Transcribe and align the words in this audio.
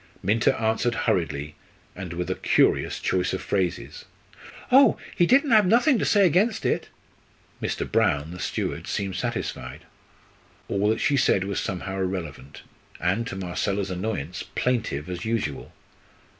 Minta 0.23 0.59
answered 0.59 0.95
hurriedly 1.05 1.53
and 1.95 2.13
with 2.13 2.31
a 2.31 2.35
curious 2.35 2.99
choice 2.99 3.33
of 3.33 3.41
phrases. 3.43 4.05
"Oh! 4.71 4.97
he 5.15 5.27
didn't 5.27 5.51
have 5.51 5.67
nothing 5.67 5.99
to 5.99 6.05
say 6.05 6.25
against 6.25 6.65
it." 6.65 6.89
Mr. 7.61 7.85
Brown, 7.85 8.31
the 8.31 8.39
steward, 8.39 8.87
seemed 8.87 9.15
satisfied. 9.15 9.81
All 10.67 10.89
that 10.89 11.01
she 11.01 11.17
said 11.17 11.43
was 11.43 11.59
somehow 11.59 11.97
irrelevant; 11.97 12.63
and, 12.99 13.27
to 13.27 13.35
Marcella's 13.35 13.91
annoyance, 13.91 14.41
plaintive 14.55 15.07
as 15.07 15.23
usual. 15.23 15.71